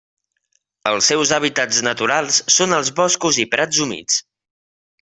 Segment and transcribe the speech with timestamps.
[0.91, 4.21] Els seus hàbitats naturals són els boscos i prats humits.